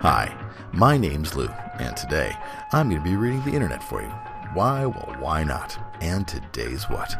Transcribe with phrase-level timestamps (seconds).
[0.00, 0.32] Hi,
[0.72, 1.48] my name's Lou,
[1.80, 2.36] and today
[2.70, 4.06] I'm going to be reading the internet for you.
[4.54, 4.86] Why?
[4.86, 5.76] Well, why not?
[6.00, 7.12] And today's what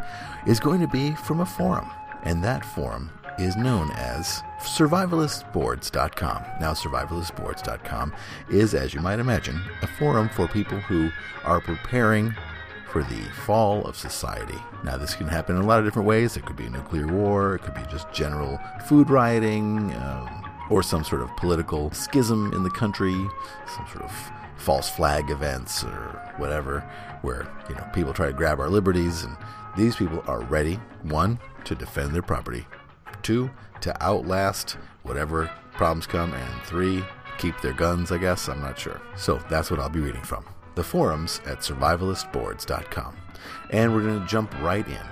[0.47, 1.91] is going to be from a forum,
[2.23, 6.45] and that forum is known as survivalistboards.com.
[6.61, 8.15] Now, survivalistboards.com
[8.49, 11.11] is, as you might imagine, a forum for people who
[11.43, 12.33] are preparing
[12.93, 14.59] for the fall of society.
[14.85, 16.37] Now, this can happen in a lot of different ways.
[16.37, 20.83] It could be a nuclear war, it could be just general food rioting, um, or
[20.83, 23.15] some sort of political schism in the country,
[23.75, 24.13] some sort of
[24.57, 26.81] false flag events or whatever,
[27.23, 29.37] where you know people try to grab our liberties, and
[29.77, 32.67] these people are ready one to defend their property,
[33.23, 33.51] two
[33.81, 37.03] to outlast whatever problems come, and three
[37.39, 38.13] keep their guns.
[38.13, 39.01] I guess I'm not sure.
[39.17, 40.45] So that's what I'll be reading from
[40.75, 43.17] the forums at survivalistboards.com,
[43.71, 45.07] and we're going to jump right in.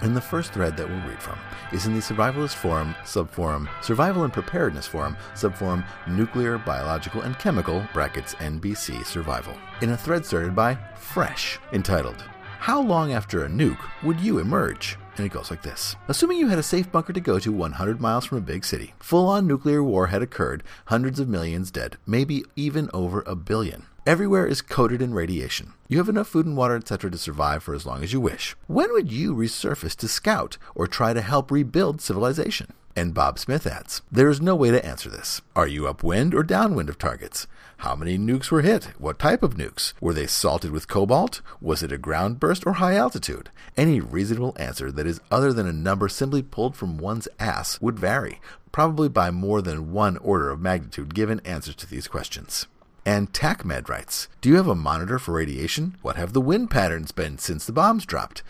[0.00, 1.38] And the first thread that we'll read from
[1.72, 7.86] is in the Survivalist Forum, subforum, Survival and Preparedness Forum, subforum, Nuclear, Biological, and Chemical,
[7.92, 12.22] brackets NBC Survival, in a thread started by Fresh, entitled,
[12.58, 14.98] How long after a nuke would you emerge?
[15.16, 18.00] And it goes like this Assuming you had a safe bunker to go to 100
[18.00, 21.96] miles from a big city, full on nuclear war had occurred, hundreds of millions dead,
[22.06, 23.86] maybe even over a billion.
[24.06, 25.72] Everywhere is coated in radiation.
[25.88, 28.54] You have enough food and water, etc., to survive for as long as you wish.
[28.66, 32.74] When would you resurface to scout or try to help rebuild civilization?
[32.94, 35.40] And Bob Smith adds, There is no way to answer this.
[35.56, 37.46] Are you upwind or downwind of targets?
[37.78, 38.90] How many nukes were hit?
[38.98, 39.94] What type of nukes?
[40.02, 41.40] Were they salted with cobalt?
[41.62, 43.48] Was it a ground burst or high altitude?
[43.74, 47.98] Any reasonable answer that is other than a number simply pulled from one's ass would
[47.98, 48.38] vary,
[48.70, 52.66] probably by more than one order of magnitude given answers to these questions.
[53.06, 55.96] And TACMed writes Do you have a monitor for radiation?
[56.00, 58.42] What have the wind patterns been since the bombs dropped?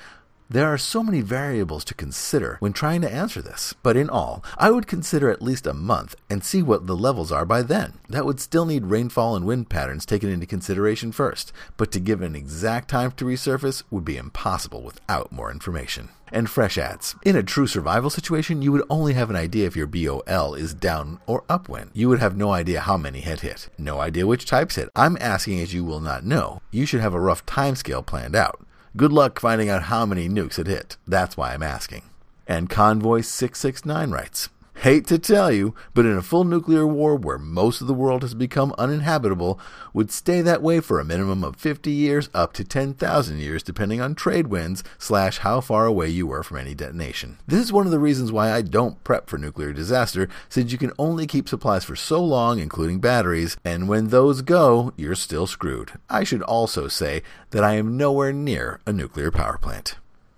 [0.50, 4.45] There are so many variables to consider when trying to answer this, but in all,
[4.59, 7.95] I would consider at least a month and see what the levels are by then.
[8.11, 12.20] That would still need rainfall and wind patterns taken into consideration first, but to give
[12.20, 16.10] an exact time to resurface would be impossible without more information.
[16.31, 17.16] And Fresh adds.
[17.25, 20.75] In a true survival situation, you would only have an idea if your BOL is
[20.75, 21.91] down or upwind.
[21.94, 24.91] You would have no idea how many had hit, no idea which types hit.
[24.94, 26.61] I'm asking as you will not know.
[26.71, 28.61] You should have a rough timescale planned out.
[28.97, 30.99] Good luck finding out how many nukes it hit.
[31.05, 32.03] That's why I'm asking.
[32.47, 37.39] And Convoy 669 writes Hate to tell you, but in a full nuclear war where
[37.39, 39.59] most of the world has become uninhabitable,
[39.95, 44.01] would stay that way for a minimum of 50 years up to 10,000 years depending
[44.01, 47.39] on trade winds slash how far away you were from any detonation.
[47.47, 50.77] This is one of the reasons why I don't prep for nuclear disaster, since you
[50.77, 55.47] can only keep supplies for so long, including batteries, and when those go, you're still
[55.47, 55.93] screwed.
[56.11, 59.97] I should also say that I am nowhere near a nuclear power plant.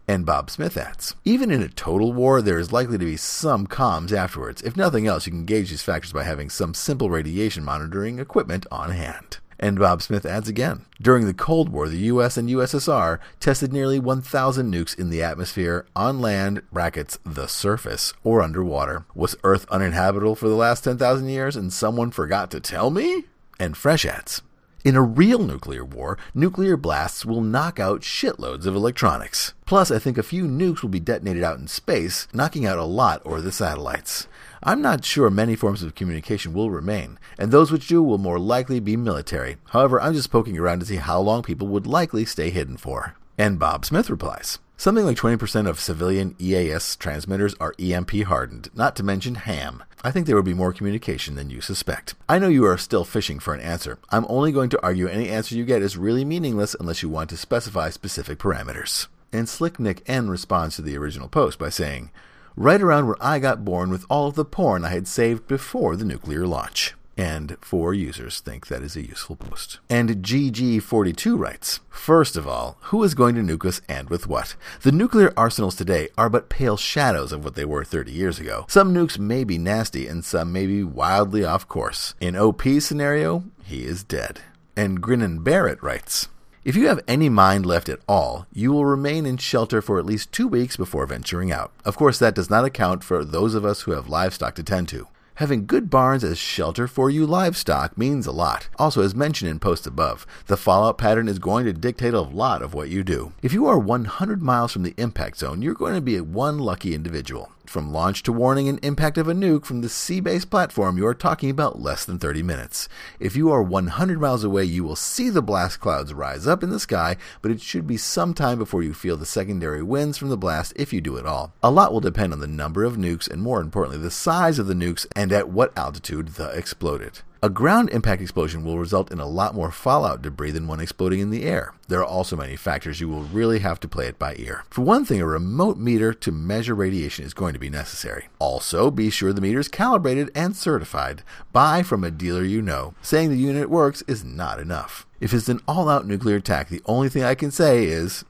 [0.09, 3.67] And Bob Smith adds Even in a total war, there is likely to be some
[3.67, 4.63] comms afterwards.
[4.63, 8.67] If nothing else, you can gauge these factors by having some simple radiation monitoring equipment
[8.71, 9.39] on hand.
[9.59, 13.99] And Bob Smith adds again During the Cold War, the US and USSR tested nearly
[13.99, 19.07] 1,000 nukes in the atmosphere, on land, brackets, the surface, or underwater.
[19.15, 23.25] Was Earth uninhabitable for the last 10,000 years and someone forgot to tell me?
[23.59, 24.43] And Fresh adds
[24.87, 29.53] in a real nuclear war, nuclear blasts will knock out shitloads of electronics.
[29.67, 32.85] Plus, I think a few nukes will be detonated out in space, knocking out a
[32.85, 34.29] lot or the satellites.
[34.63, 38.39] I'm not sure many forms of communication will remain, and those which do will more
[38.39, 39.57] likely be military.
[39.71, 43.17] However, I'm just poking around to see how long people would likely stay hidden for.
[43.37, 48.95] And Bob Smith replies Something like 20% of civilian EAS transmitters are EMP hardened, not
[48.97, 49.83] to mention ham.
[50.05, 52.15] I think there would be more communication than you suspect.
[52.29, 53.99] I know you are still fishing for an answer.
[54.11, 57.31] I'm only going to argue any answer you get is really meaningless unless you want
[57.31, 59.07] to specify specific parameters.
[59.33, 62.11] And Slick Nick N responds to the original post by saying,
[62.55, 65.97] Right around where I got born with all of the porn I had saved before
[65.97, 69.79] the nuclear launch and four users think that is a useful post.
[69.89, 74.55] And GG42 writes First of all, who is going to nuke us and with what?
[74.83, 78.67] The nuclear arsenals today are but pale shadows of what they were 30 years ago.
[78.69, 82.15] Some nukes may be nasty and some may be wildly off course.
[82.21, 84.41] In OP scenario, he is dead.
[84.77, 86.29] And Grinnin Barrett writes
[86.67, 90.05] if you have any mind left at all, you will remain in shelter for at
[90.05, 91.71] least two weeks before venturing out.
[91.85, 94.89] Of course, that does not account for those of us who have livestock to tend
[94.89, 95.07] to.
[95.37, 98.71] Having good barns as shelter for you livestock means a lot.
[98.79, 102.63] Also, as mentioned in post above, the fallout pattern is going to dictate a lot
[102.63, 103.33] of what you do.
[103.43, 106.95] If you are 100 miles from the impact zone, you're going to be one lucky
[106.95, 107.53] individual.
[107.69, 111.07] From launch to warning and impact of a nuke from the sea based platform, you
[111.07, 112.89] are talking about less than 30 minutes.
[113.19, 116.71] If you are 100 miles away, you will see the blast clouds rise up in
[116.71, 120.29] the sky, but it should be some time before you feel the secondary winds from
[120.29, 121.53] the blast if you do at all.
[121.63, 124.67] A lot will depend on the number of nukes and, more importantly, the size of
[124.67, 127.21] the nukes and at what altitude the exploded.
[127.47, 131.21] A ground impact explosion will result in a lot more fallout debris than one exploding
[131.21, 131.75] in the air.
[131.87, 134.65] There are also many factors you will really have to play it by ear.
[134.69, 138.27] For one thing, a remote meter to measure radiation is going to be necessary.
[138.41, 141.23] Also, be sure the meter is calibrated and certified.
[141.53, 142.95] Buy from a dealer you know.
[143.01, 145.07] Saying the unit works is not enough.
[145.21, 148.25] If it's an all out nuclear attack, the only thing I can say is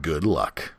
[0.00, 0.72] good luck.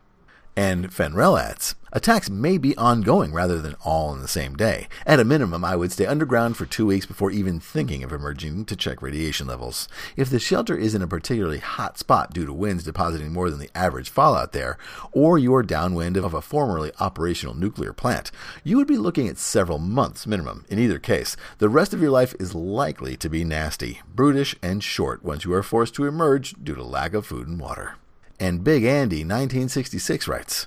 [0.56, 4.86] And Fenrel adds, attacks may be ongoing rather than all in the same day.
[5.04, 8.66] At a minimum, I would stay underground for two weeks before even thinking of emerging
[8.66, 9.88] to check radiation levels.
[10.16, 13.58] If the shelter is in a particularly hot spot due to winds depositing more than
[13.58, 14.78] the average fallout there,
[15.10, 18.30] or you are downwind of a formerly operational nuclear plant,
[18.62, 20.64] you would be looking at several months minimum.
[20.68, 24.84] In either case, the rest of your life is likely to be nasty, brutish, and
[24.84, 27.96] short once you are forced to emerge due to lack of food and water.
[28.40, 30.66] And Big Andy 1966 writes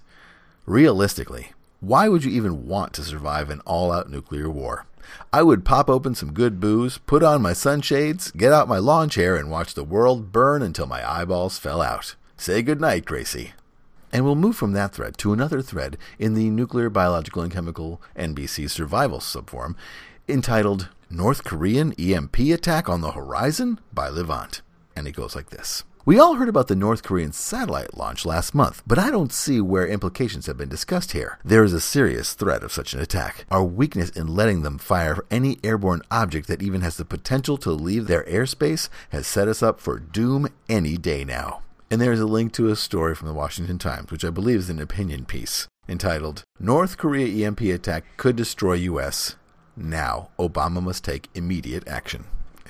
[0.66, 4.86] Realistically, why would you even want to survive an all out nuclear war?
[5.32, 9.10] I would pop open some good booze, put on my sunshades, get out my lawn
[9.10, 12.16] chair, and watch the world burn until my eyeballs fell out.
[12.36, 13.54] Say goodnight, Gracie.
[14.12, 18.02] And we'll move from that thread to another thread in the Nuclear, Biological, and Chemical
[18.18, 19.76] NBC Survival subforum
[20.28, 24.62] entitled North Korean EMP Attack on the Horizon by Levant.
[24.96, 25.84] And it goes like this.
[26.08, 29.60] We all heard about the North Korean satellite launch last month, but I don't see
[29.60, 31.38] where implications have been discussed here.
[31.44, 33.46] There is a serious threat of such an attack.
[33.52, 37.72] Our weakness in letting them fire any airborne object that even has the potential to
[37.72, 41.62] leave their airspace has set us up for doom any day now.
[41.92, 44.60] And there is a link to a story from the Washington Times, which I believe
[44.60, 49.36] is an opinion piece, entitled North Korea EMP Attack Could Destroy U.S.
[49.76, 52.24] Now, Obama Must Take Immediate Action.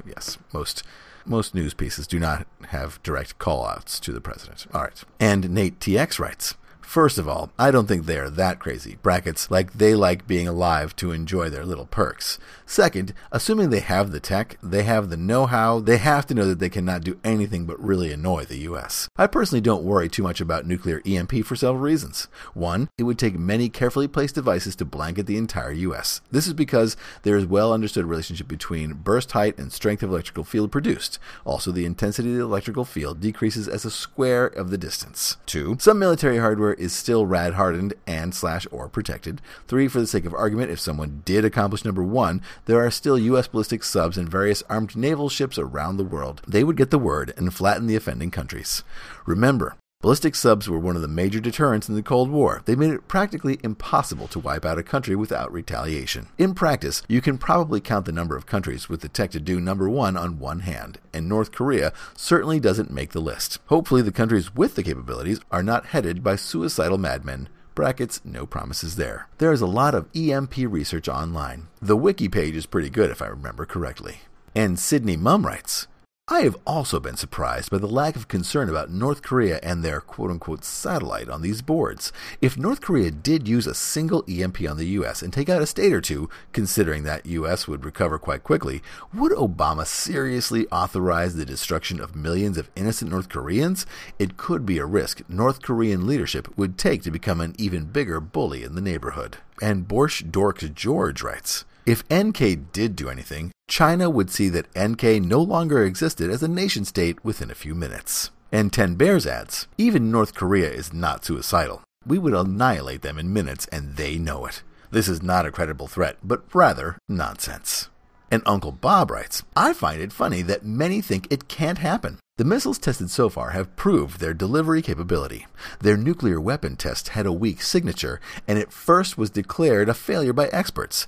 [0.08, 0.82] Yes, most
[1.28, 4.66] most news pieces do not have direct call outs to the president.
[4.74, 5.04] All right.
[5.20, 6.56] And Nate TX writes
[6.88, 8.98] First of all, I don't think they're that crazy.
[9.02, 12.40] Brackets, like they like being alive to enjoy their little perks.
[12.66, 16.46] Second, assuming they have the tech, they have the know how, they have to know
[16.46, 19.10] that they cannot do anything but really annoy the US.
[19.18, 22.30] I personally don't worry too much about nuclear EMP for several reasons.
[22.54, 26.22] One, it would take many carefully placed devices to blanket the entire US.
[26.32, 30.46] This is because there is well understood relationship between burst height and strength of electrical
[30.46, 31.20] field produced.
[31.44, 35.36] Also, the intensity of the electrical field decreases as a square of the distance.
[35.46, 39.42] Two, some military hardware is still rad hardened and slash or protected.
[39.68, 43.18] Three, for the sake of argument, if someone did accomplish number one, there are still
[43.18, 43.48] U.S.
[43.48, 46.42] ballistic subs and various armed naval ships around the world.
[46.48, 48.84] They would get the word and flatten the offending countries.
[49.26, 49.76] Remember,
[50.08, 52.62] Ballistic subs were one of the major deterrents in the Cold War.
[52.64, 56.30] They made it practically impossible to wipe out a country without retaliation.
[56.38, 59.60] In practice, you can probably count the number of countries with the tech to do
[59.60, 63.60] number one on one hand, and North Korea certainly doesn't make the list.
[63.66, 68.96] Hopefully, the countries with the capabilities are not headed by suicidal madmen brackets, no promises
[68.96, 69.28] there.
[69.40, 71.68] There is a lot of EMP research online.
[71.82, 74.22] The wiki page is pretty good if I remember correctly.
[74.56, 75.86] And Sydney Mum writes,
[76.30, 80.02] I have also been surprised by the lack of concern about North Korea and their
[80.02, 82.12] quote unquote satellite on these boards.
[82.42, 85.66] If North Korea did use a single EMP on the US and take out a
[85.66, 88.84] state or two, considering that US would recover quite quickly,
[89.14, 93.86] would Obama seriously authorize the destruction of millions of innocent North Koreans?
[94.20, 98.20] It could be a risk North Korean leadership would take to become an even bigger
[98.20, 99.38] bully in the neighborhood.
[99.62, 105.24] And Borsch Dork George writes, if NK did do anything, China would see that NK
[105.24, 108.30] no longer existed as a nation state within a few minutes.
[108.52, 111.82] And 10 Bears adds, even North Korea is not suicidal.
[112.06, 114.64] We would annihilate them in minutes, and they know it.
[114.92, 117.88] This is not a credible threat, but rather nonsense.
[118.30, 122.20] And Uncle Bob writes, I find it funny that many think it can't happen.
[122.36, 125.48] The missiles tested so far have proved their delivery capability.
[125.80, 130.34] Their nuclear weapon test had a weak signature, and at first was declared a failure
[130.34, 131.08] by experts.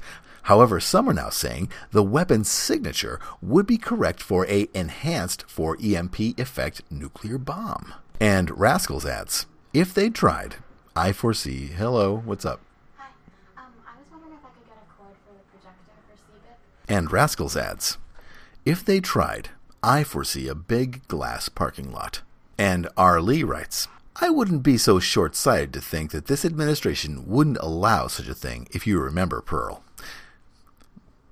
[0.50, 5.78] However, some are now saying the weapon's signature would be correct for a enhanced for
[5.80, 7.94] EMP effect nuclear bomb.
[8.20, 10.56] And Rascals adds, if they tried,
[10.96, 11.68] I foresee.
[11.68, 12.62] Hello, what's up?
[12.98, 13.10] Hi.
[13.58, 16.98] Um, I was wondering if I could get a cord for the projector for CBIP.
[16.98, 18.00] And Rascals adds,
[18.66, 19.50] if they tried,
[19.84, 22.24] I foresee a big glass parking lot.
[22.58, 23.22] And R.
[23.22, 28.08] Lee writes, I wouldn't be so short sighted to think that this administration wouldn't allow
[28.08, 29.84] such a thing if you remember Pearl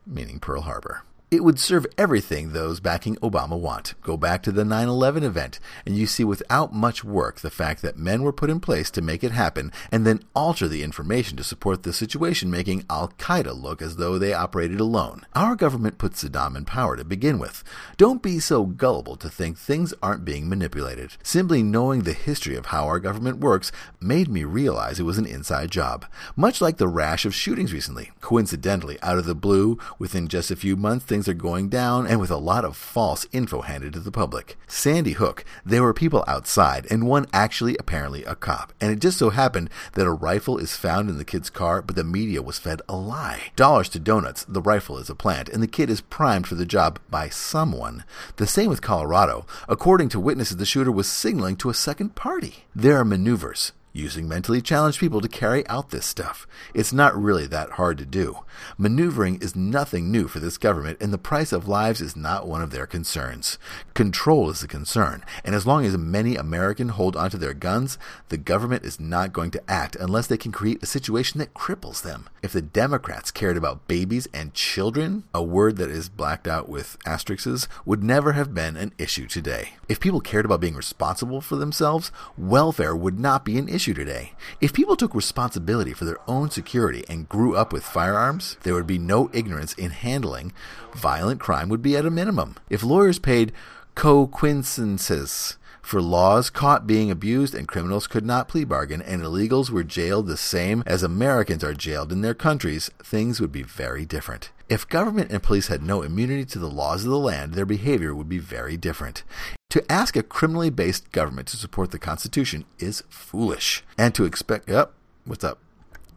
[0.08, 1.04] meaning Pearl Harbor.
[1.30, 3.96] It would serve everything those backing Obama want.
[4.02, 7.82] Go back to the 9 11 event, and you see without much work the fact
[7.82, 11.36] that men were put in place to make it happen and then alter the information
[11.36, 15.26] to support the situation, making Al Qaeda look as though they operated alone.
[15.36, 17.62] Our government put Saddam in power to begin with.
[17.98, 21.18] Don't be so gullible to think things aren't being manipulated.
[21.24, 25.26] Simply knowing the history of how our government works made me realize it was an
[25.26, 26.06] inside job.
[26.38, 28.12] Much like the rash of shootings recently.
[28.22, 32.20] Coincidentally, out of the blue, within just a few months, things are going down and
[32.20, 34.56] with a lot of false info handed to the public.
[34.68, 38.72] Sandy Hook, there were people outside and one actually apparently a cop.
[38.80, 41.96] And it just so happened that a rifle is found in the kid's car, but
[41.96, 43.52] the media was fed a lie.
[43.56, 46.68] Dollars to donuts, the rifle is a plant and the kid is primed for the
[46.68, 48.04] job by someone.
[48.36, 49.48] The same with Colorado.
[49.68, 52.66] According to witnesses, the shooter was signaling to a second party.
[52.76, 56.48] There are maneuvers using mentally challenged people to carry out this stuff.
[56.74, 58.40] It's not really that hard to do.
[58.78, 62.62] Maneuvering is nothing new for this government, and the price of lives is not one
[62.62, 63.58] of their concerns.
[63.94, 67.98] Control is the concern, and as long as many Americans hold onto their guns,
[68.30, 72.02] the government is not going to act unless they can create a situation that cripples
[72.02, 72.30] them.
[72.42, 76.98] If the Democrats cared about babies and children, a word that is blacked out with
[77.06, 79.74] asterisks, would never have been an issue today.
[79.90, 84.34] If people cared about being responsible for themselves, welfare would not be an issue today.
[84.62, 88.88] If people took responsibility for their own security and grew up with firearms, there would
[88.88, 90.54] be no ignorance in handling.
[90.96, 92.56] Violent crime would be at a minimum.
[92.70, 93.54] If lawyers paid
[93.96, 99.84] coquincences for laws caught being abused and criminals could not plea bargain and illegals were
[99.84, 104.52] jailed the same as Americans are jailed in their countries, things would be very different.
[104.68, 108.14] If government and police had no immunity to the laws of the land, their behavior
[108.14, 109.24] would be very different.
[109.72, 113.84] To ask a criminally based government to support the Constitution is foolish.
[113.98, 114.70] And to expect.
[114.70, 114.94] Yep.
[115.26, 115.60] What's up?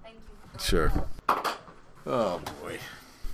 [0.05, 0.61] Thank you.
[0.61, 0.93] Sure.
[2.07, 2.79] Oh, boy.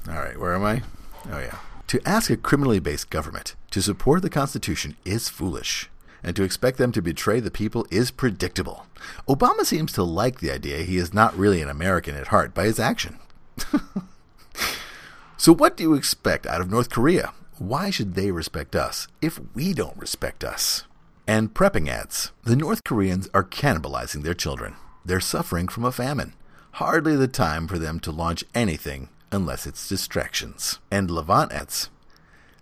[0.09, 0.83] All right, where am I?
[1.31, 1.59] Oh, yeah.
[1.89, 5.91] To ask a criminally based government to support the Constitution is foolish.
[6.23, 8.87] And to expect them to betray the people is predictable.
[9.29, 12.65] Obama seems to like the idea he is not really an American at heart by
[12.65, 13.19] his action.
[15.37, 17.33] so, what do you expect out of North Korea?
[17.59, 20.85] Why should they respect us if we don't respect us?
[21.27, 22.33] And prepping adds.
[22.45, 24.77] The North Koreans are cannibalizing their children.
[25.07, 26.35] They're suffering from a famine.
[26.73, 30.81] Hardly the time for them to launch anything unless it's distractions.
[30.91, 31.89] And Levant adds.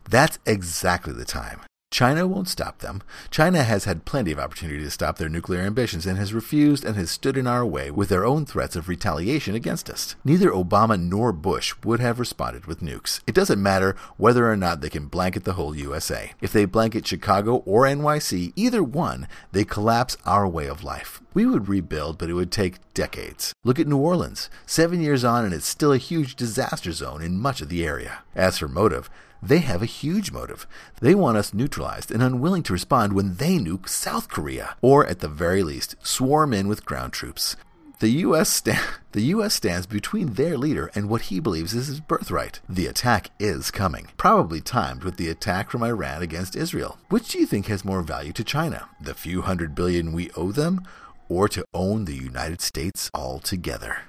[0.09, 1.63] That's exactly the time.
[1.95, 3.05] China won't stop them.
[3.31, 6.97] China has had plenty of opportunity to stop their nuclear ambitions and has refused and
[6.97, 10.17] has stood in our way with their own threats of retaliation against us.
[10.25, 13.21] Neither Obama nor Bush would have responded with nukes.
[13.29, 16.33] It doesn't matter whether or not they can blanket the whole USA.
[16.41, 21.23] If they blanket Chicago or NYC, either one, they collapse our way of life.
[21.33, 23.53] We would rebuild, but it would take decades.
[23.63, 24.51] Look at New Orleans.
[24.67, 28.25] Seven years on, and it's still a huge disaster zone in much of the area.
[28.35, 29.09] As for motive,
[29.49, 30.67] they have a huge motive.
[31.01, 35.21] They want us neutralized and unwilling to respond when they nuke South Korea, or at
[35.21, 37.57] the very least, swarm in with ground troops.
[38.01, 38.81] The US, sta-
[39.13, 42.61] the US stands between their leader and what he believes is his birthright.
[42.69, 46.99] The attack is coming, probably timed with the attack from Iran against Israel.
[47.09, 48.89] Which do you think has more value to China?
[49.01, 50.83] The few hundred billion we owe them,
[51.29, 54.03] or to own the United States altogether?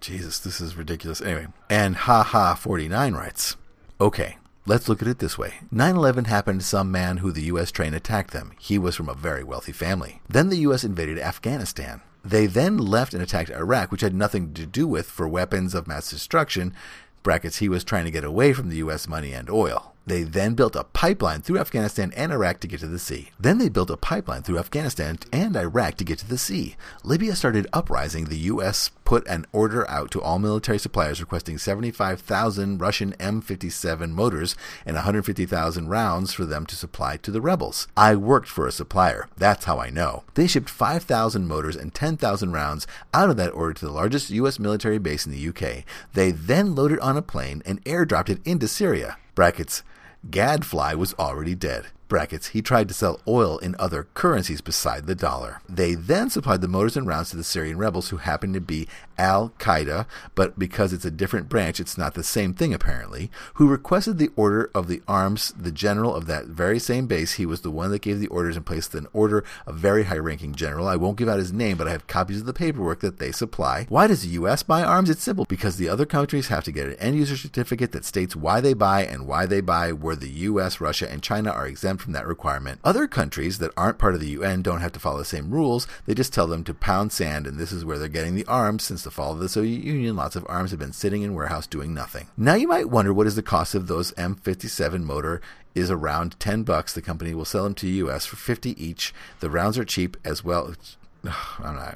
[0.00, 1.20] Jesus, this is ridiculous.
[1.20, 3.56] Anyway, and haha49 writes,
[4.00, 4.36] Okay,
[4.68, 7.70] Let's look at it this way 9 11 happened to some man who the U.S.
[7.70, 8.52] train attacked them.
[8.58, 10.20] He was from a very wealthy family.
[10.28, 10.82] Then the U.S.
[10.82, 12.02] invaded Afghanistan.
[12.24, 15.86] They then left and attacked Iraq, which had nothing to do with for weapons of
[15.86, 16.74] mass destruction.
[17.22, 19.06] Brackets, he was trying to get away from the U.S.
[19.06, 19.94] money and oil.
[20.06, 23.30] They then built a pipeline through Afghanistan and Iraq to get to the sea.
[23.40, 26.76] Then they built a pipeline through Afghanistan and Iraq to get to the sea.
[27.02, 28.26] Libya started uprising.
[28.26, 28.90] The U.S.
[29.04, 35.88] put an order out to all military suppliers requesting 75,000 Russian M57 motors and 150,000
[35.88, 37.88] rounds for them to supply to the rebels.
[37.96, 39.28] I worked for a supplier.
[39.36, 40.22] That's how I know.
[40.34, 44.60] They shipped 5,000 motors and 10,000 rounds out of that order to the largest U.S.
[44.60, 45.84] military base in the UK.
[46.12, 49.18] They then loaded on a plane and airdropped it into Syria.
[49.34, 49.82] Brackets.
[50.30, 51.86] Gaddafi was already dead.
[52.08, 55.60] Brackets, he tried to sell oil in other currencies beside the dollar.
[55.68, 58.86] They then supplied the motors and rounds to the Syrian rebels who happened to be
[59.18, 63.68] Al Qaeda, but because it's a different branch, it's not the same thing apparently, who
[63.68, 65.52] requested the order of the arms.
[65.58, 68.56] The general of that very same base, he was the one that gave the orders
[68.56, 70.86] and placed an order, a very high ranking general.
[70.86, 73.32] I won't give out his name, but I have copies of the paperwork that they
[73.32, 73.86] supply.
[73.88, 74.62] Why does the U.S.
[74.62, 75.10] buy arms?
[75.10, 78.36] It's simple because the other countries have to get an end user certificate that states
[78.36, 81.95] why they buy and why they buy, where the U.S., Russia, and China are exempt
[81.96, 82.80] exempt from that requirement.
[82.84, 85.86] Other countries that aren't part of the UN don't have to follow the same rules.
[86.04, 88.84] They just tell them to pound sand, and this is where they're getting the arms.
[88.84, 91.66] Since the fall of the Soviet Union, lots of arms have been sitting in warehouse
[91.66, 92.28] doing nothing.
[92.36, 95.40] Now you might wonder what is the cost of those M57 motor
[95.74, 96.92] is around 10 bucks.
[96.92, 99.14] The company will sell them to US for 50 each.
[99.40, 100.74] The rounds are cheap as well.
[101.22, 101.34] Not,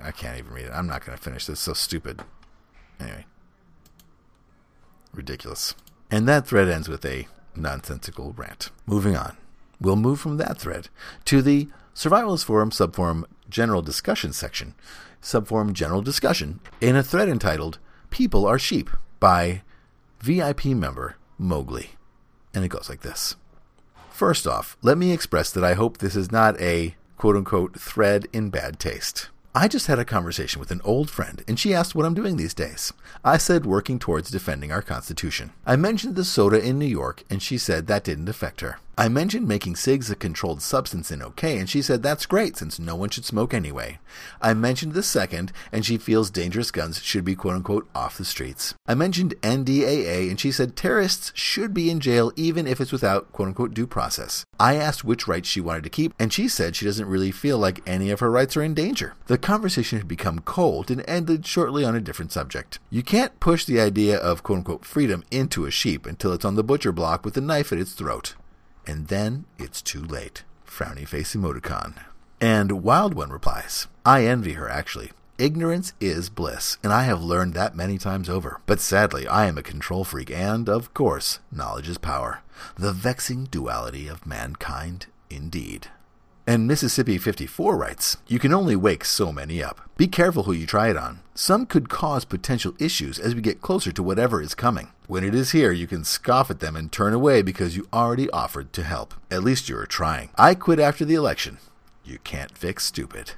[0.02, 0.72] I can't even read it.
[0.72, 1.54] I'm not going to finish this.
[1.54, 2.22] It's so stupid.
[2.98, 3.26] Anyway.
[5.12, 5.74] Ridiculous.
[6.10, 8.70] And that thread ends with a nonsensical rant.
[8.86, 9.36] Moving on.
[9.80, 10.88] We'll move from that thread
[11.26, 14.74] to the Survivalist Forum subforum general discussion section.
[15.22, 17.78] Subforum general discussion in a thread entitled
[18.10, 19.62] People Are Sheep by
[20.20, 21.90] VIP member Mowgli.
[22.54, 23.36] And it goes like this.
[24.10, 28.26] First off, let me express that I hope this is not a quote unquote thread
[28.32, 29.30] in bad taste.
[29.54, 32.36] I just had a conversation with an old friend, and she asked what I'm doing
[32.36, 32.92] these days.
[33.24, 35.52] I said working towards defending our Constitution.
[35.66, 38.78] I mentioned the soda in New York, and she said that didn't affect her.
[38.98, 42.78] I mentioned making cigs a controlled substance in okay, and she said that's great since
[42.78, 43.98] no one should smoke anyway.
[44.42, 48.24] I mentioned the second, and she feels dangerous guns should be quote unquote off the
[48.24, 48.74] streets.
[48.86, 53.32] I mentioned NDAA, and she said terrorists should be in jail even if it's without
[53.32, 54.44] quote unquote due process.
[54.58, 57.58] I asked which rights she wanted to keep, and she said she doesn't really feel
[57.58, 59.14] like any of her rights are in danger.
[59.26, 62.78] The conversation had become cold and ended shortly on a different subject.
[62.90, 66.56] You can't push the idea of quote unquote freedom into a sheep until it's on
[66.56, 68.34] the butcher block with a knife at its throat
[68.86, 70.44] and then it's too late.
[70.66, 71.94] Frowny face emoticon.
[72.40, 75.12] And Wild One replies, I envy her actually.
[75.40, 78.60] Ignorance is bliss, and I have learned that many times over.
[78.66, 82.42] But sadly, I am a control freak, and, of course, knowledge is power.
[82.76, 85.88] The vexing duality of mankind, indeed.
[86.46, 89.80] And Mississippi 54 writes, You can only wake so many up.
[89.96, 91.20] Be careful who you try it on.
[91.34, 94.88] Some could cause potential issues as we get closer to whatever is coming.
[95.10, 98.30] When it is here, you can scoff at them and turn away because you already
[98.30, 99.12] offered to help.
[99.28, 100.30] At least you are trying.
[100.36, 101.58] I quit after the election.
[102.04, 103.32] You can't fix stupid.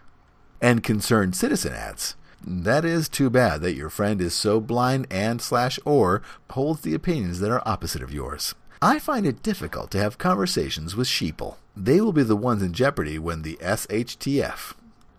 [0.60, 2.14] And Concerned Citizen adds,
[2.46, 6.92] that is too bad that your friend is so blind and slash or holds the
[6.92, 8.54] opinions that are opposite of yours.
[8.82, 11.56] I find it difficult to have conversations with sheeple.
[11.74, 14.74] They will be the ones in jeopardy when the SHTF,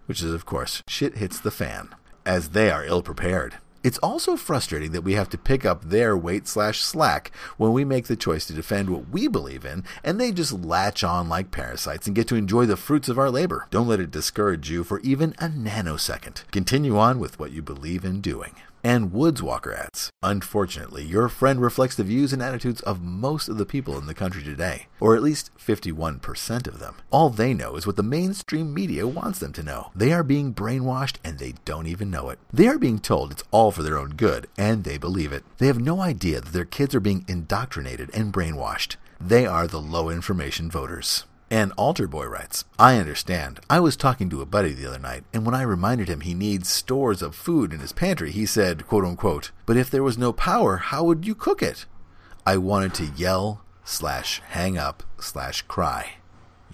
[0.05, 1.95] which is, of course, shit hits the fan,
[2.27, 3.55] as they are ill prepared.
[3.83, 7.83] It's also frustrating that we have to pick up their weight slash slack when we
[7.83, 11.51] make the choice to defend what we believe in, and they just latch on like
[11.51, 13.67] parasites and get to enjoy the fruits of our labor.
[13.71, 16.49] Don't let it discourage you for even a nanosecond.
[16.51, 20.09] Continue on with what you believe in doing and Woods Walker adds.
[20.21, 24.13] Unfortunately, your friend reflects the views and attitudes of most of the people in the
[24.13, 26.95] country today, or at least 51% of them.
[27.11, 29.91] All they know is what the mainstream media wants them to know.
[29.95, 32.39] They are being brainwashed and they don't even know it.
[32.51, 35.43] They are being told it's all for their own good, and they believe it.
[35.57, 38.97] They have no idea that their kids are being indoctrinated and brainwashed.
[39.19, 41.25] They are the low information voters.
[41.53, 43.59] And Alter Boy writes, I understand.
[43.69, 46.33] I was talking to a buddy the other night, and when I reminded him he
[46.33, 50.17] needs stores of food in his pantry, he said, quote unquote, but if there was
[50.17, 51.85] no power, how would you cook it?
[52.43, 56.13] I wanted to yell, slash, hang up, slash, cry.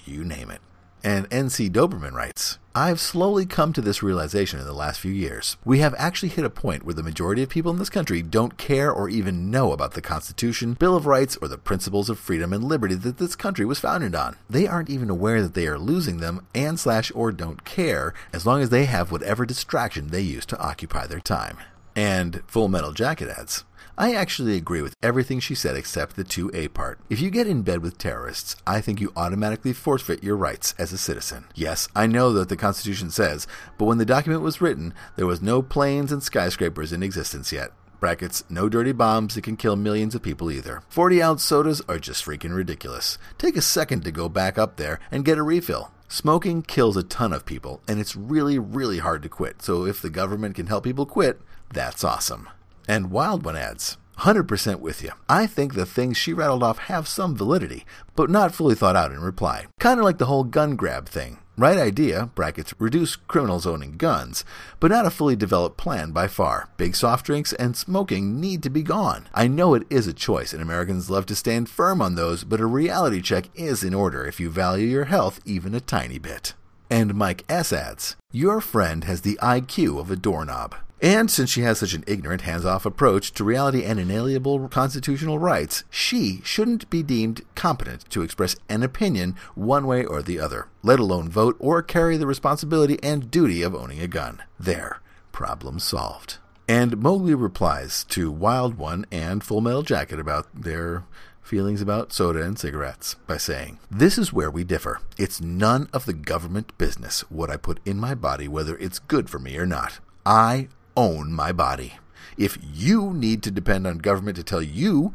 [0.05, 0.61] You name it.
[1.03, 5.57] And NC Doberman writes, I've slowly come to this realization in the last few years.
[5.65, 8.59] We have actually hit a point where the majority of people in this country don't
[8.59, 12.53] care or even know about the Constitution, Bill of Rights, or the principles of freedom
[12.53, 14.35] and liberty that this country was founded on.
[14.47, 18.45] They aren't even aware that they are losing them and slash or don't care as
[18.45, 21.57] long as they have whatever distraction they use to occupy their time.
[21.95, 23.65] And Full Metal Jacket adds,
[23.99, 26.99] I actually agree with everything she said except the 2A part.
[27.09, 30.93] If you get in bed with terrorists, I think you automatically forfeit your rights as
[30.93, 31.47] a citizen.
[31.53, 33.45] Yes, I know that the Constitution says,
[33.77, 37.73] but when the document was written, there was no planes and skyscrapers in existence yet.
[37.99, 40.81] Brackets, no dirty bombs that can kill millions of people either.
[40.87, 43.17] 40 ounce sodas are just freaking ridiculous.
[43.37, 45.91] Take a second to go back up there and get a refill.
[46.07, 49.61] Smoking kills a ton of people, and it's really, really hard to quit.
[49.61, 51.41] So if the government can help people quit,
[51.73, 52.47] that's awesome.
[52.89, 55.11] And Wild One adds, 100% with you.
[55.29, 59.11] I think the things she rattled off have some validity, but not fully thought out
[59.11, 59.67] in reply.
[59.79, 61.37] Kind of like the whole gun grab thing.
[61.55, 64.43] Right idea, brackets, reduce criminals owning guns,
[64.79, 66.69] but not a fully developed plan by far.
[66.77, 69.29] Big soft drinks and smoking need to be gone.
[69.35, 72.59] I know it is a choice, and Americans love to stand firm on those, but
[72.59, 76.55] a reality check is in order if you value your health even a tiny bit.
[76.89, 77.71] And Mike S.
[77.71, 80.73] adds, Your friend has the IQ of a doorknob.
[81.01, 85.39] And since she has such an ignorant, hands off approach to reality and inalienable constitutional
[85.39, 90.67] rights, she shouldn't be deemed competent to express an opinion one way or the other,
[90.83, 94.43] let alone vote or carry the responsibility and duty of owning a gun.
[94.59, 94.99] There,
[95.31, 96.37] problem solved.
[96.67, 101.05] And Mowgli replies to Wild One and Full Metal Jacket about their
[101.41, 104.99] feelings about soda and cigarettes by saying, This is where we differ.
[105.17, 109.29] It's none of the government business what I put in my body, whether it's good
[109.29, 109.99] for me or not.
[110.25, 110.67] I
[110.99, 111.93] own my body.
[112.37, 115.13] If you need to depend on government to tell you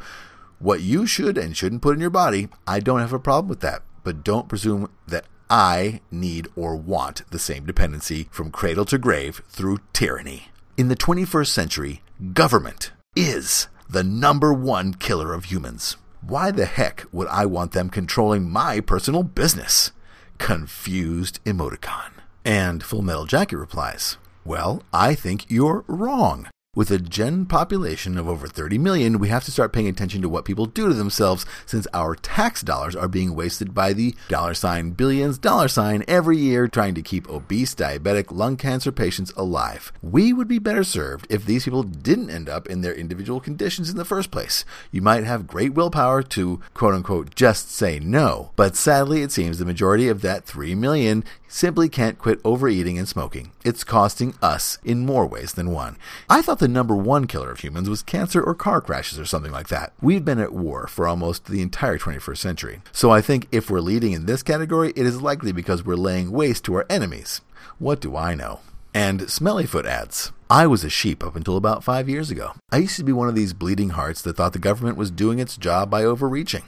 [0.59, 3.61] what you should and shouldn't put in your body, I don't have a problem with
[3.61, 3.83] that.
[4.03, 9.42] But don't presume that I need or want the same dependency from cradle to grave
[9.49, 10.49] through tyranny.
[10.79, 15.99] In the 21st century, government is the number one killer of humans.
[16.23, 19.92] Why the heck would I want them controlling my personal business?
[20.38, 22.12] Confused emoticon.
[22.42, 24.16] And Full Metal Jacket replies,
[24.47, 26.49] Well, I think you're wrong.
[26.77, 30.29] With a gen population of over 30 million, we have to start paying attention to
[30.29, 34.55] what people do to themselves since our tax dollars are being wasted by the dollar
[34.55, 39.93] sign billions dollar sign every year trying to keep obese diabetic lung cancer patients alive.
[40.03, 43.89] We would be better served if these people didn't end up in their individual conditions
[43.89, 44.65] in the first place.
[44.91, 49.59] You might have great willpower to quote unquote just say no, but sadly it seems
[49.59, 53.53] the majority of that 3 million simply can't quit overeating and smoking.
[53.65, 55.97] It's costing us in more ways than one.
[56.29, 59.53] I thought the number one killer of humans was cancer or car crashes or something
[59.53, 59.92] like that.
[60.00, 62.81] We've been at war for almost the entire 21st century.
[62.90, 66.33] So I think if we're leading in this category, it is likely because we're laying
[66.33, 67.42] waste to our enemies.
[67.79, 68.61] What do I know?
[68.94, 72.53] And Smellyfoot adds, I was a sheep up until about five years ago.
[72.72, 75.40] I used to be one of these bleeding hearts that thought the government was doing
[75.40, 76.62] its job by overreaching.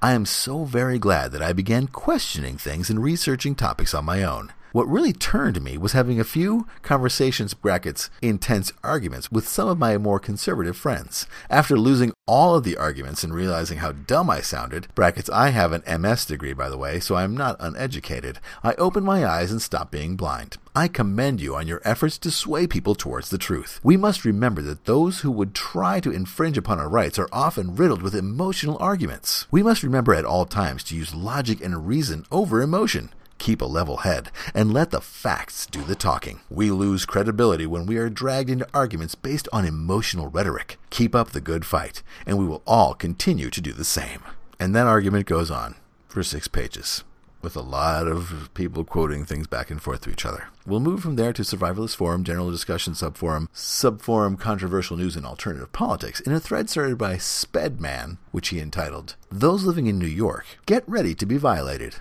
[0.00, 4.22] I am so very glad that I began questioning things and researching topics on my
[4.22, 4.54] own.
[4.72, 9.78] What really turned me was having a few conversations brackets intense arguments with some of
[9.78, 11.26] my more conservative friends.
[11.50, 15.72] After losing all of the arguments and realizing how dumb I sounded, brackets I have
[15.72, 19.60] an MS degree by the way, so I'm not uneducated, I opened my eyes and
[19.60, 20.56] stopped being blind.
[20.74, 23.78] I commend you on your efforts to sway people towards the truth.
[23.82, 27.76] We must remember that those who would try to infringe upon our rights are often
[27.76, 29.46] riddled with emotional arguments.
[29.50, 33.10] We must remember at all times to use logic and reason over emotion
[33.42, 36.40] keep a level head, and let the facts do the talking.
[36.48, 40.78] We lose credibility when we are dragged into arguments based on emotional rhetoric.
[40.90, 44.22] Keep up the good fight, and we will all continue to do the same.
[44.60, 45.74] And that argument goes on
[46.06, 47.02] for six pages.
[47.42, 50.46] With a lot of people quoting things back and forth to each other.
[50.64, 55.72] We'll move from there to Survivalist Forum, General Discussion Subforum, Subforum Controversial News and Alternative
[55.72, 60.46] Politics, in a thread started by Spedman, which he entitled, Those Living in New York,
[60.66, 61.96] Get Ready to Be Violated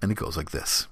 [0.00, 0.86] and it goes like this.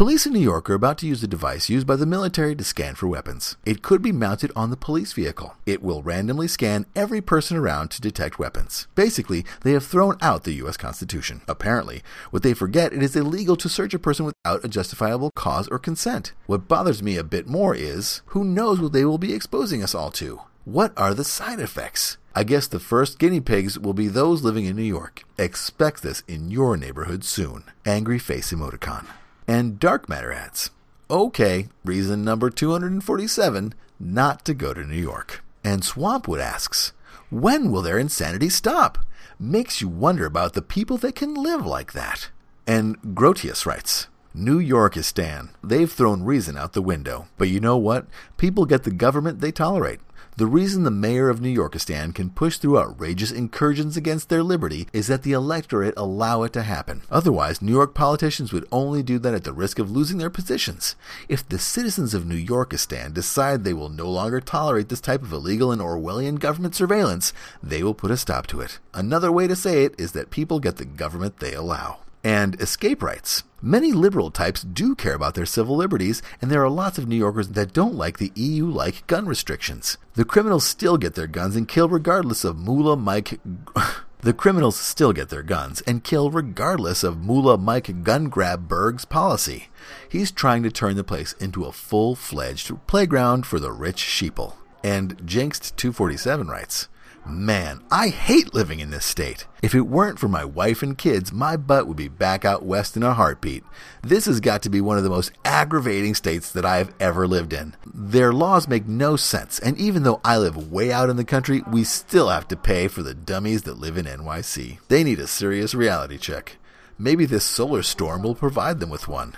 [0.00, 2.64] Police in New York are about to use a device used by the military to
[2.64, 3.58] scan for weapons.
[3.66, 5.56] It could be mounted on the police vehicle.
[5.66, 8.86] It will randomly scan every person around to detect weapons.
[8.94, 11.42] Basically, they have thrown out the US Constitution.
[11.46, 15.68] Apparently, what they forget it is illegal to search a person without a justifiable cause
[15.68, 16.32] or consent.
[16.46, 19.94] What bothers me a bit more is who knows what they will be exposing us
[19.94, 20.40] all to?
[20.64, 22.16] What are the side effects?
[22.34, 25.24] I guess the first guinea pigs will be those living in New York.
[25.36, 27.64] Expect this in your neighborhood soon.
[27.84, 29.06] Angry face emoticon.
[29.48, 30.70] And Dark Matter adds,
[31.10, 35.42] okay, reason number 247 not to go to New York.
[35.64, 36.92] And Swampwood asks,
[37.30, 38.98] when will their insanity stop?
[39.38, 42.30] Makes you wonder about the people that can live like that.
[42.66, 45.50] And Grotius writes, New Yorkistan.
[45.62, 47.26] They've thrown reason out the window.
[47.36, 48.06] But you know what?
[48.36, 50.00] People get the government they tolerate.
[50.40, 54.88] The reason the mayor of New Yorkistan can push through outrageous incursions against their liberty
[54.90, 57.02] is that the electorate allow it to happen.
[57.10, 60.96] Otherwise, New York politicians would only do that at the risk of losing their positions.
[61.28, 65.30] If the citizens of New Yorkistan decide they will no longer tolerate this type of
[65.30, 68.78] illegal and Orwellian government surveillance, they will put a stop to it.
[68.94, 73.02] Another way to say it is that people get the government they allow and escape
[73.02, 73.44] rights.
[73.62, 77.16] Many liberal types do care about their civil liberties, and there are lots of New
[77.16, 79.98] Yorkers that don't like the EU like gun restrictions.
[80.14, 83.38] The criminals still get their guns and kill regardless of Mullah Mike.
[84.22, 89.04] the criminals still get their guns and kill regardless of Mullah Mike Gun Grab Berg's
[89.04, 89.68] policy.
[90.08, 94.54] He's trying to turn the place into a full fledged playground for the rich sheeple.
[94.82, 96.88] And Jinxed247 writes,
[97.26, 99.46] Man, I hate living in this state.
[99.62, 102.96] If it weren't for my wife and kids, my butt would be back out west
[102.96, 103.62] in a heartbeat.
[104.02, 107.28] This has got to be one of the most aggravating states that I have ever
[107.28, 107.76] lived in.
[107.86, 111.62] Their laws make no sense, and even though I live way out in the country,
[111.70, 114.78] we still have to pay for the dummies that live in NYC.
[114.88, 116.56] They need a serious reality check.
[116.98, 119.36] Maybe this solar storm will provide them with one.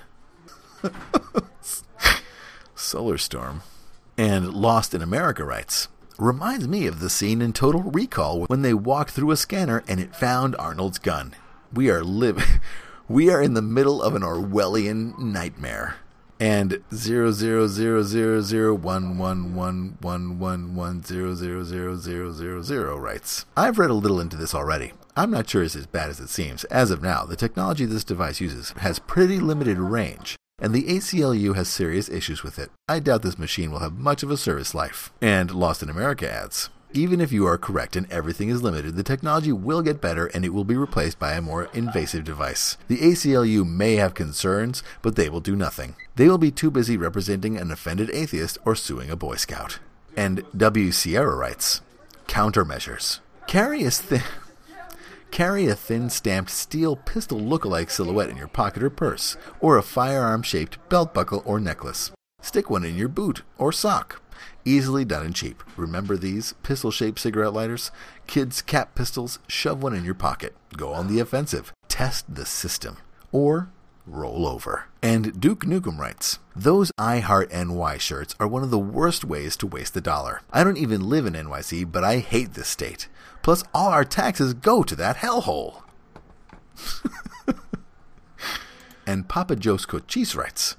[2.74, 3.62] solar storm.
[4.16, 5.88] And Lost in America writes
[6.22, 9.98] reminds me of the scene in Total Recall when they walked through a scanner and
[9.98, 11.35] it found Arnold's gun.
[11.72, 12.61] We are living.
[13.08, 15.96] we are in the middle of an Orwellian nightmare.
[16.38, 21.96] And zero zero zero zero zero one one one one one one zero zero zero
[21.96, 24.92] zero zero zero writes, I've read a little into this already.
[25.16, 26.64] I'm not sure it's as bad as it seems.
[26.64, 31.54] As of now, the technology this device uses has pretty limited range, and the ACLU
[31.56, 32.70] has serious issues with it.
[32.88, 35.12] I doubt this machine will have much of a service life.
[35.20, 39.02] And Lost in America adds, even if you are correct and everything is limited, the
[39.02, 42.76] technology will get better and it will be replaced by a more invasive device.
[42.88, 45.96] The ACLU may have concerns, but they will do nothing.
[46.16, 49.78] They will be too busy representing an offended atheist or suing a Boy Scout.
[50.16, 50.92] And W.
[50.92, 51.80] Sierra writes
[52.28, 53.20] Countermeasures.
[53.46, 54.20] Carry a, thi-
[55.32, 59.82] Carry a thin stamped steel pistol look-alike silhouette in your pocket or purse, or a
[59.82, 62.12] firearm shaped belt buckle or necklace.
[62.42, 64.20] Stick one in your boot or sock.
[64.66, 65.62] Easily done and cheap.
[65.74, 67.90] Remember these pistol shaped cigarette lighters?
[68.26, 70.54] Kids' cap pistols, shove one in your pocket.
[70.76, 71.72] Go on the offensive.
[71.88, 72.98] Test the system.
[73.32, 73.70] Or
[74.06, 74.88] roll over.
[75.02, 79.56] And Duke Nukem writes, Those I Heart NY shirts are one of the worst ways
[79.56, 80.42] to waste the dollar.
[80.52, 83.08] I don't even live in NYC, but I hate this state.
[83.42, 85.83] Plus, all our taxes go to that hellhole.
[89.07, 90.76] and Papa Joe's Cochise writes,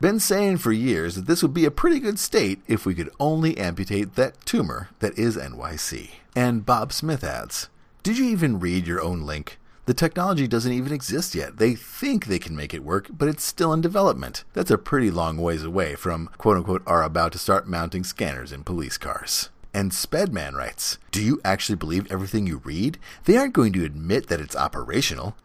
[0.00, 3.10] been saying for years that this would be a pretty good state if we could
[3.18, 6.10] only amputate that tumor that is NYC.
[6.36, 7.70] And Bob Smith adds,
[8.02, 9.58] Did you even read your own link?
[9.86, 11.56] The technology doesn't even exist yet.
[11.56, 14.44] They think they can make it work, but it's still in development.
[14.52, 18.52] That's a pretty long ways away from quote unquote are about to start mounting scanners
[18.52, 19.48] in police cars.
[19.74, 22.96] And Spedman writes, Do you actually believe everything you read?
[23.24, 25.36] They aren't going to admit that it's operational.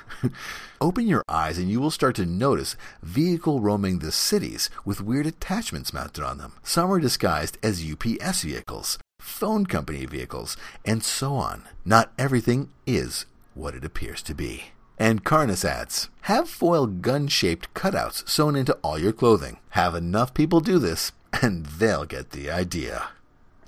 [0.80, 5.26] Open your eyes and you will start to notice vehicle roaming the cities with weird
[5.26, 6.54] attachments mounted on them.
[6.62, 11.64] Some are disguised as UPS vehicles, phone company vehicles, and so on.
[11.84, 14.68] Not everything is what it appears to be.
[14.98, 19.58] And Carnus adds, have foil gun shaped cutouts sewn into all your clothing.
[19.70, 23.10] Have enough people do this, and they'll get the idea.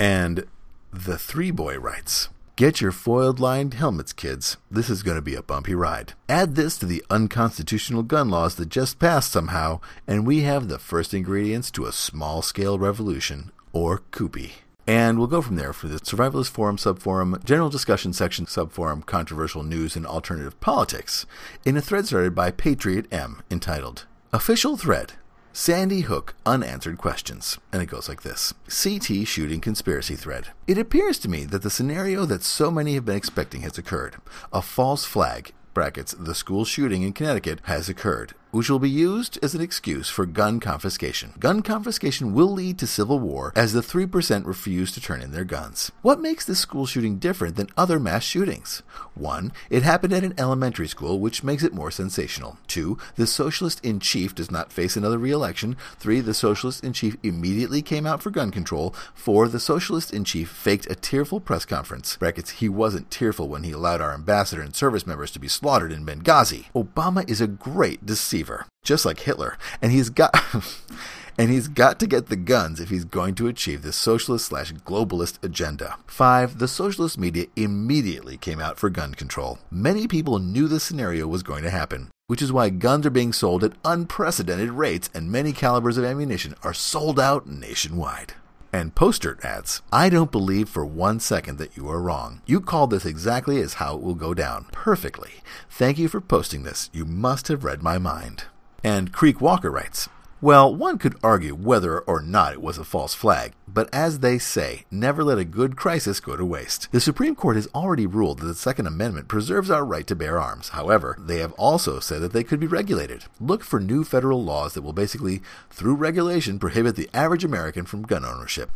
[0.01, 0.47] And
[0.91, 4.57] the three boy writes, Get your foiled lined helmets, kids.
[4.71, 6.15] This is going to be a bumpy ride.
[6.27, 10.79] Add this to the unconstitutional gun laws that just passed somehow, and we have the
[10.79, 14.53] first ingredients to a small scale revolution, or Koopy.
[14.87, 19.63] And we'll go from there for the Survivalist Forum subforum, General Discussion Section subforum, Controversial
[19.63, 21.27] News and Alternative Politics,
[21.67, 25.13] in a thread started by Patriot M entitled Official Thread
[25.53, 27.59] Sandy Hook Unanswered Questions.
[27.73, 30.49] And it goes like this CT Shooting Conspiracy Thread.
[30.69, 34.17] It appears to me that the scenario that so many have been expecting has occurred.
[34.53, 39.39] A false flag, brackets, the school shooting in Connecticut, has occurred which will be used
[39.43, 41.33] as an excuse for gun confiscation.
[41.39, 45.45] Gun confiscation will lead to civil war as the 3% refuse to turn in their
[45.45, 45.93] guns.
[46.03, 48.83] What makes this school shooting different than other mass shootings?
[49.15, 49.53] 1.
[49.71, 52.59] It happened at an elementary school, which makes it more sensational.
[52.69, 52.99] 2.
[53.17, 55.77] The socialist in chief does not face another re election.
[55.99, 56.21] 3.
[56.21, 58.95] The socialist in chief immediately came out for gun control.
[59.15, 59.49] 4.
[59.49, 62.17] The socialist in chief faked a tearful press conference.
[62.17, 65.93] Brackets, he wasn't tearful when he allowed our ambassador and service members to be slaughtered
[65.93, 66.67] in Benghazi.
[66.75, 68.40] Obama is a great deceiver
[68.83, 70.35] just like Hitler, and he's got
[71.39, 74.73] and he's got to get the guns if he's going to achieve this socialist slash
[74.73, 75.97] globalist agenda.
[76.07, 79.59] Five, the socialist media immediately came out for gun control.
[79.71, 82.11] Many people knew this scenario was going to happen.
[82.27, 86.55] Which is why guns are being sold at unprecedented rates and many calibers of ammunition
[86.63, 88.35] are sold out nationwide.
[88.73, 92.41] And poster adds, I don't believe for one second that you are wrong.
[92.47, 94.67] You called this exactly as how it will go down.
[94.71, 95.43] Perfectly.
[95.69, 96.89] Thank you for posting this.
[96.93, 98.45] You must have read my mind.
[98.85, 100.09] And Creek Walker writes,
[100.43, 104.39] well, one could argue whether or not it was a false flag, but as they
[104.39, 106.91] say, never let a good crisis go to waste.
[106.93, 110.41] The Supreme Court has already ruled that the Second Amendment preserves our right to bear
[110.41, 110.71] arms.
[110.71, 113.27] However, they have also said that they could be regulated.
[113.39, 118.03] Look for new federal laws that will basically, through regulation, prohibit the average American from
[118.03, 118.71] gun ownership.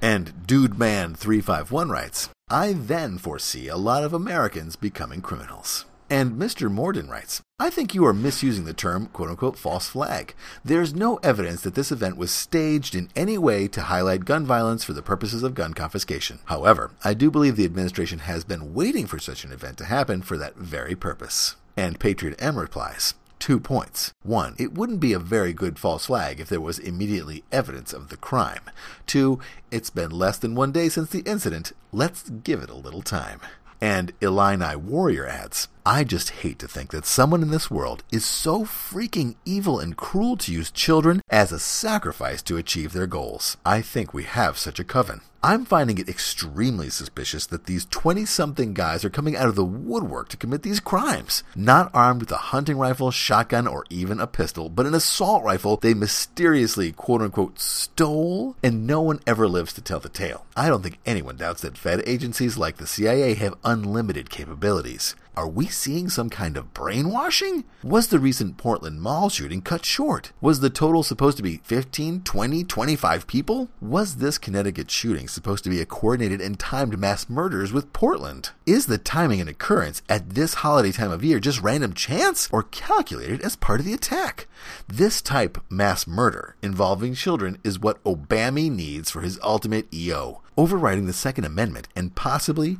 [0.00, 5.84] And Dude Man 351 writes, I then foresee a lot of Americans becoming criminals.
[6.12, 6.70] And Mr.
[6.70, 10.34] Morden writes, I think you are misusing the term quote unquote false flag.
[10.62, 14.84] There's no evidence that this event was staged in any way to highlight gun violence
[14.84, 16.40] for the purposes of gun confiscation.
[16.44, 20.20] However, I do believe the administration has been waiting for such an event to happen
[20.20, 21.56] for that very purpose.
[21.78, 24.12] And Patriot M replies, two points.
[24.22, 28.10] One, it wouldn't be a very good false flag if there was immediately evidence of
[28.10, 28.68] the crime.
[29.06, 31.72] Two, it's been less than one day since the incident.
[31.90, 33.40] Let's give it a little time.
[33.80, 38.24] And Illini Warrior adds, I just hate to think that someone in this world is
[38.24, 43.56] so freaking evil and cruel to use children as a sacrifice to achieve their goals.
[43.66, 45.22] I think we have such a coven.
[45.42, 49.64] I'm finding it extremely suspicious that these 20 something guys are coming out of the
[49.64, 51.42] woodwork to commit these crimes.
[51.56, 55.78] Not armed with a hunting rifle, shotgun, or even a pistol, but an assault rifle
[55.78, 60.46] they mysteriously quote unquote stole, and no one ever lives to tell the tale.
[60.54, 65.16] I don't think anyone doubts that Fed agencies like the CIA have unlimited capabilities.
[65.34, 67.64] Are we seeing some kind of brainwashing?
[67.82, 70.30] Was the recent Portland mall shooting cut short?
[70.42, 73.70] Was the total supposed to be 15, 20, 25 people?
[73.80, 78.50] Was this Connecticut shooting supposed to be a coordinated and timed mass murders with Portland?
[78.66, 82.64] Is the timing and occurrence at this holiday time of year just random chance or
[82.64, 84.48] calculated as part of the attack?
[84.86, 91.06] This type mass murder involving children is what Obama needs for his ultimate EO, overriding
[91.06, 92.76] the Second Amendment and possibly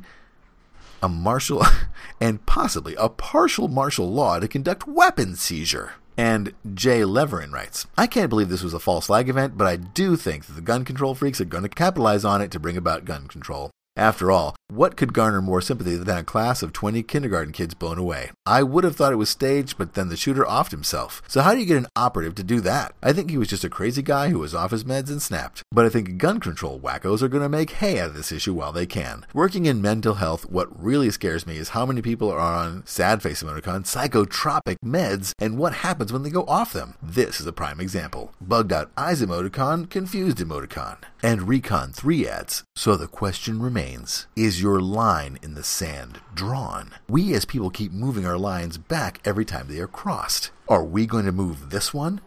[1.03, 1.63] a martial
[2.21, 5.93] and possibly a partial martial law to conduct weapon seizure.
[6.17, 9.75] And Jay Leverin writes, I can't believe this was a false flag event, but I
[9.75, 12.77] do think that the gun control freaks are going to capitalize on it to bring
[12.77, 13.71] about gun control.
[13.95, 17.99] After all, what could garner more sympathy than a class of 20 kindergarten kids blown
[17.99, 18.31] away?
[18.43, 21.21] I would have thought it was staged, but then the shooter offed himself.
[21.27, 22.95] So, how do you get an operative to do that?
[23.03, 25.61] I think he was just a crazy guy who was off his meds and snapped.
[25.71, 28.55] But I think gun control wackos are going to make hay out of this issue
[28.55, 29.27] while they can.
[29.31, 33.21] Working in mental health, what really scares me is how many people are on sad
[33.21, 36.95] face emoticon psychotropic meds and what happens when they go off them.
[37.03, 38.33] This is a prime example.
[38.41, 40.97] Bugged out eyes emoticon, confused emoticon.
[41.23, 46.91] And Recon 3 adds, so the question remains is your line in the sand drawn?
[47.07, 50.51] We as people keep moving our lines back every time they are crossed.
[50.67, 52.19] Are we going to move this one?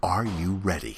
[0.00, 0.96] Are you ready?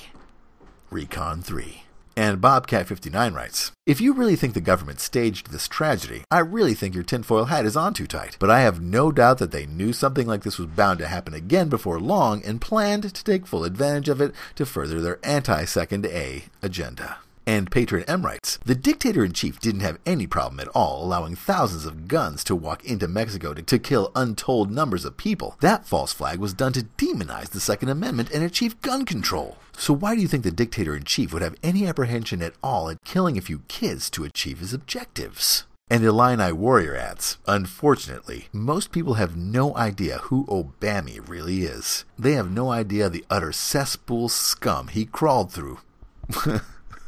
[0.91, 1.85] Recon 3.
[2.17, 6.95] And Bobcat59 writes If you really think the government staged this tragedy, I really think
[6.95, 8.37] your tinfoil hat is on too tight.
[8.39, 11.35] But I have no doubt that they knew something like this was bound to happen
[11.35, 15.65] again before long and planned to take full advantage of it to further their anti
[15.65, 17.19] Second A agenda.
[17.47, 21.35] And Patriot M writes The dictator in chief didn't have any problem at all allowing
[21.35, 25.57] thousands of guns to walk into Mexico to, to, kill untold numbers of people.
[25.61, 29.59] That false flag was done to demonize the Second Amendment and achieve gun control.
[29.77, 32.89] So, why do you think the dictator in chief would have any apprehension at all
[32.89, 35.65] at killing a few kids to achieve his objectives?
[35.91, 42.05] And the Illini Warrior adds, Unfortunately, most people have no idea who Obama really is.
[42.19, 45.81] They have no idea the utter cesspool scum he crawled through.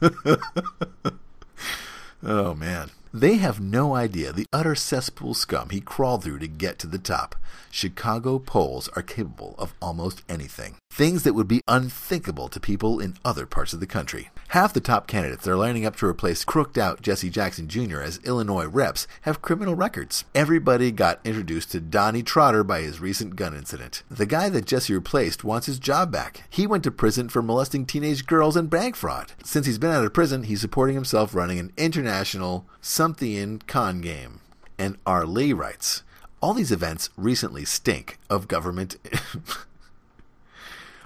[2.22, 2.90] oh man.
[3.12, 6.98] They have no idea the utter cesspool scum he crawled through to get to the
[6.98, 7.36] top.
[7.70, 10.76] Chicago Poles are capable of almost anything.
[10.90, 14.30] Things that would be unthinkable to people in other parts of the country.
[14.54, 18.00] Half the top candidates that are lining up to replace crooked out Jesse Jackson Jr.
[18.00, 20.24] as Illinois reps have criminal records.
[20.32, 24.04] Everybody got introduced to Donne Trotter by his recent gun incident.
[24.08, 26.44] The guy that Jesse replaced wants his job back.
[26.48, 29.32] He went to prison for molesting teenage girls and bank fraud.
[29.42, 34.00] Since he's been out of prison, he's supporting himself running an international something in con
[34.00, 34.38] game.
[34.78, 35.26] And R.
[35.26, 36.04] Lee writes,
[36.40, 38.98] all these events recently stink of government.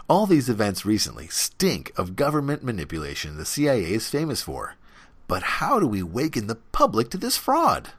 [0.08, 4.76] All these events recently stink of government manipulation the CIA is famous for.
[5.26, 7.90] But how do we waken the public to this fraud?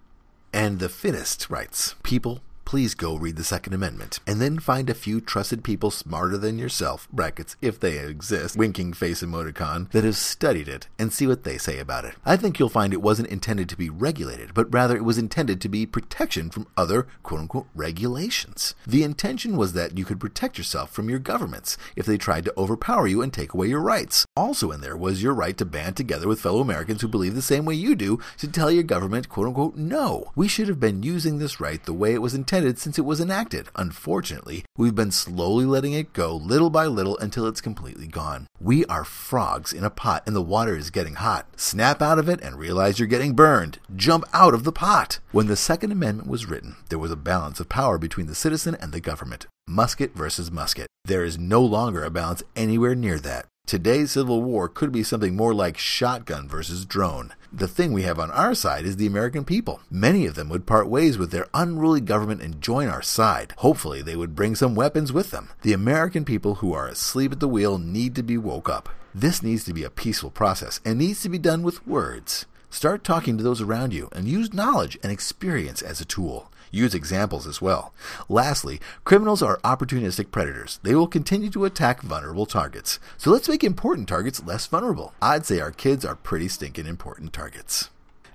[0.51, 4.93] And the fittest writes People, please go read the Second Amendment, and then find a
[4.93, 10.15] few trusted people smarter than yourself, brackets, if they exist, winking face emoticon, that have
[10.15, 12.13] studied it and see what they say about it.
[12.23, 15.59] I think you'll find it wasn't intended to be regulated, but rather it was intended
[15.61, 18.75] to be protection from other quote unquote regulations.
[18.85, 22.53] The intention was that you could protect yourself from your governments if they tried to
[22.55, 24.27] overpower you and take away your rights.
[24.39, 27.41] Also in there was your right to band together with fellow Americans who believe the
[27.41, 30.31] same way you do to tell your government quote unquote no.
[30.33, 33.19] We should have been using this right the way it was intended since it was
[33.19, 33.67] enacted.
[33.75, 38.47] Unfortunately, we've been slowly letting it go little by little until it's completely gone.
[38.61, 41.59] We are frogs in a pot and the water is getting hot.
[41.59, 43.79] Snap out of it and realize you're getting burned.
[43.93, 45.19] Jump out of the pot.
[45.33, 48.77] When the Second Amendment was written, there was a balance of power between the citizen
[48.79, 49.47] and the government.
[49.67, 50.87] Musket versus musket.
[51.03, 53.48] There is no longer a balance anywhere near that.
[53.69, 57.35] Today's Civil War could be something more like shotgun versus drone.
[57.53, 59.81] The thing we have on our side is the American people.
[59.91, 63.53] Many of them would part ways with their unruly government and join our side.
[63.57, 65.49] Hopefully, they would bring some weapons with them.
[65.61, 68.89] The American people who are asleep at the wheel need to be woke up.
[69.13, 72.47] This needs to be a peaceful process and needs to be done with words.
[72.71, 76.51] Start talking to those around you and use knowledge and experience as a tool.
[76.71, 77.93] Use examples as well.
[78.27, 80.79] Lastly, criminals are opportunistic predators.
[80.83, 82.99] They will continue to attack vulnerable targets.
[83.17, 85.13] So let's make important targets less vulnerable.
[85.21, 87.89] I'd say our kids are pretty stinking important targets.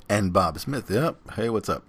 [0.08, 1.16] And Bob Smith, yep.
[1.34, 1.84] Hey, what's up?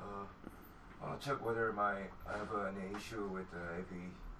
[0.00, 3.90] Uh, uh, check whether my I have uh, any issue with the AP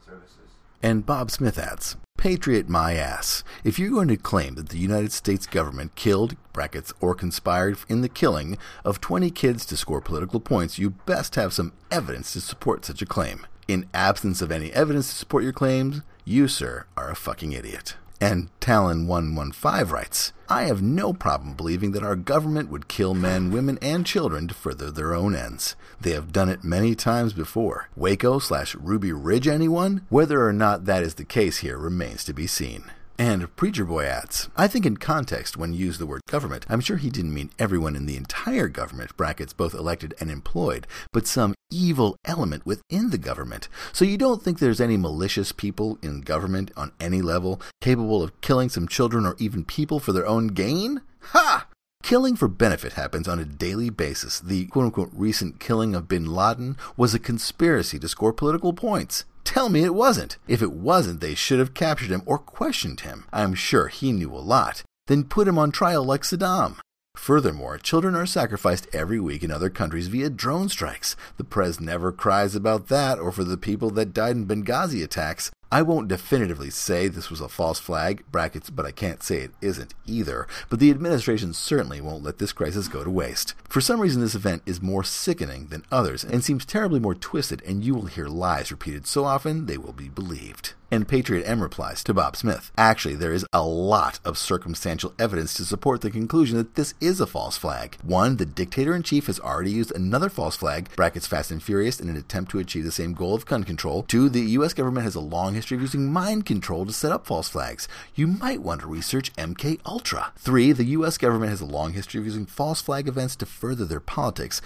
[0.04, 0.60] services.
[0.82, 3.44] And Bob Smith adds, Patriot my ass.
[3.64, 8.00] If you're going to claim that the United States government killed, brackets, or conspired in
[8.00, 12.40] the killing of 20 kids to score political points, you best have some evidence to
[12.40, 13.46] support such a claim.
[13.68, 17.96] In absence of any evidence to support your claims, you, sir, are a fucking idiot.
[18.20, 23.79] And Talon115 writes, I have no problem believing that our government would kill men, women,
[23.81, 25.75] and children to further their own ends.
[26.00, 27.88] They have done it many times before.
[27.96, 30.06] Waco slash Ruby Ridge, anyone?
[30.10, 32.90] Whether or not that is the case here remains to be seen.
[33.21, 36.81] And Preacher Boy adds, I think in context, when you use the word government, I'm
[36.81, 41.27] sure he didn't mean everyone in the entire government, brackets both elected and employed, but
[41.27, 43.68] some evil element within the government.
[43.92, 48.40] So you don't think there's any malicious people in government on any level capable of
[48.40, 51.02] killing some children or even people for their own gain?
[51.21, 51.66] Ha!
[52.02, 54.40] Killing for benefit happens on a daily basis.
[54.40, 59.27] The quote unquote recent killing of bin Laden was a conspiracy to score political points.
[59.44, 60.38] Tell me it wasn't.
[60.46, 63.24] If it wasn't, they should have captured him or questioned him.
[63.32, 64.82] I'm sure he knew a lot.
[65.06, 66.76] Then put him on trial like Saddam.
[67.16, 71.16] Furthermore, children are sacrificed every week in other countries via drone strikes.
[71.36, 75.50] The press never cries about that or for the people that died in Benghazi attacks.
[75.73, 79.52] I won't definitively say this was a false flag, brackets, but I can't say it
[79.60, 80.48] isn't either.
[80.68, 83.54] But the administration certainly won't let this crisis go to waste.
[83.68, 87.62] For some reason, this event is more sickening than others and seems terribly more twisted,
[87.64, 90.75] and you will hear lies repeated so often they will be believed.
[90.92, 95.54] And Patriot M replies to Bob Smith Actually, there is a lot of circumstantial evidence
[95.54, 97.96] to support the conclusion that this is a false flag.
[98.02, 102.00] One, the dictator in chief has already used another false flag, brackets Fast and Furious,
[102.00, 104.02] in an attempt to achieve the same goal of gun control.
[104.02, 104.74] Two, the U.S.
[104.74, 107.86] government has a long history of using mind control to set up false flags.
[108.16, 110.32] You might want to research MK Ultra.
[110.38, 111.18] Three, the U.S.
[111.18, 114.60] government has a long history of using false flag events to further their politics.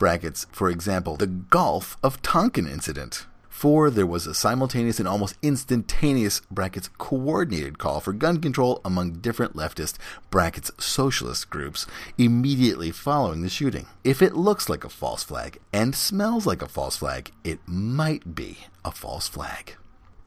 [0.00, 3.26] Brackets, for example, the Gulf of Tonkin incident.
[3.58, 9.14] Four, there was a simultaneous and almost instantaneous brackets coordinated call for gun control among
[9.14, 9.96] different leftist
[10.30, 11.84] brackets socialist groups
[12.16, 13.86] immediately following the shooting.
[14.04, 18.36] If it looks like a false flag and smells like a false flag, it might
[18.36, 19.74] be a false flag.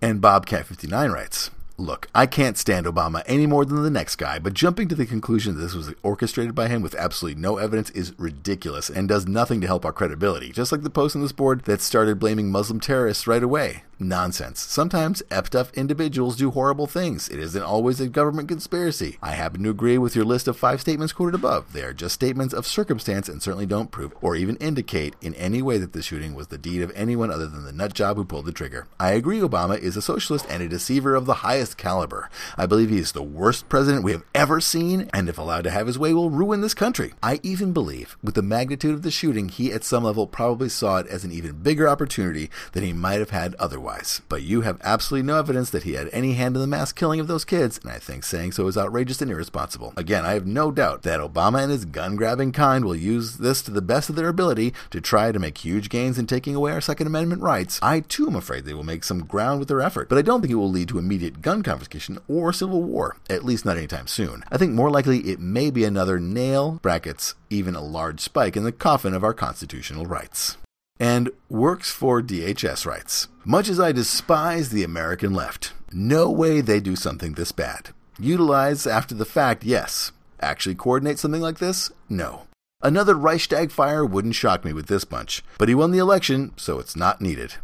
[0.02, 1.52] And Bobcat59 writes,
[1.82, 5.08] Look, I can't stand Obama any more than the next guy, but jumping to the
[5.08, 9.28] conclusion that this was orchestrated by him with absolutely no evidence is ridiculous and does
[9.28, 12.52] nothing to help our credibility, just like the post on this board that started blaming
[12.52, 13.82] Muslim terrorists right away.
[14.02, 14.60] Nonsense.
[14.60, 17.30] Sometimes effed individuals do horrible things.
[17.30, 19.18] It isn't always a government conspiracy.
[19.22, 21.72] I happen to agree with your list of five statements quoted above.
[21.72, 25.62] They are just statements of circumstance and certainly don't prove or even indicate in any
[25.62, 28.46] way that the shooting was the deed of anyone other than the nutjob who pulled
[28.46, 28.88] the trigger.
[29.00, 32.30] I agree Obama is a socialist and a deceiver of the highest caliber.
[32.58, 35.72] I believe he is the worst president we have ever seen, and if allowed to
[35.72, 37.14] have his way, will ruin this country.
[37.22, 40.98] I even believe, with the magnitude of the shooting, he at some level probably saw
[40.98, 44.22] it as an even bigger opportunity than he might have had otherwise otherwise.
[44.30, 47.20] But you have absolutely no evidence that he had any hand in the mass killing
[47.20, 49.94] of those kids, and I think saying so is outrageous and irresponsible.
[49.98, 53.62] Again, I have no doubt that Obama and his gun grabbing kind will use this
[53.64, 56.72] to the best of their ability to try to make huge gains in taking away
[56.72, 57.80] our Second Amendment rights.
[57.82, 60.42] I too am afraid they will make some ground with their effort, but I don't
[60.42, 64.08] think it will lead to immediate gun confiscation or civil war, at least not anytime
[64.08, 64.44] soon.
[64.52, 68.64] I think more likely it may be another nail, brackets, even a large spike in
[68.64, 70.58] the coffin of our constitutional rights
[71.02, 73.28] and works for DHS rights.
[73.44, 77.90] Much as I despise the American left, no way they do something this bad.
[78.20, 80.12] Utilize after the fact, yes.
[80.40, 81.90] Actually coordinate something like this?
[82.08, 82.44] No.
[82.84, 86.78] Another Reichstag fire wouldn't shock me with this bunch, but he won the election, so
[86.78, 87.56] it's not needed.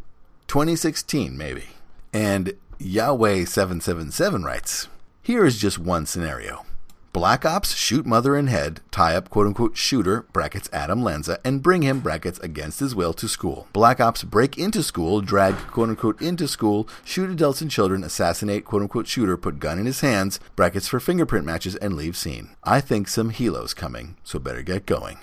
[0.47, 1.69] 2016, maybe.
[2.11, 4.87] And Yahweh777 writes
[5.23, 6.63] Here is just one scenario.
[7.11, 11.63] Black Ops shoot mother in head, tie up quote unquote shooter, brackets Adam Lanza, and
[11.63, 13.67] bring him, brackets against his will, to school.
[13.73, 18.63] Black Ops break into school, drag quote unquote into school, shoot adults and children, assassinate
[18.65, 22.49] quote unquote shooter, put gun in his hands, brackets for fingerprint matches, and leave scene.
[22.63, 25.17] I think some helos coming, so better get going.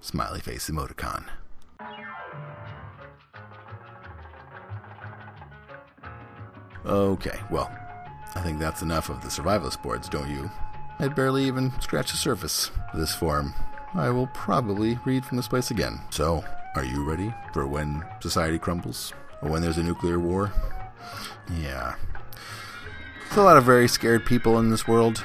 [0.00, 1.26] Smiley face emoticon.
[6.86, 7.70] Okay, well,
[8.34, 10.50] I think that's enough of the survivalist boards, don't you?
[10.98, 13.54] I'd barely even scratched the surface of this forum.
[13.94, 16.00] I will probably read from this place again.
[16.10, 19.12] So, are you ready for when society crumbles?
[19.42, 20.52] Or when there's a nuclear war?
[21.56, 21.94] Yeah.
[23.24, 25.24] There's a lot of very scared people in this world.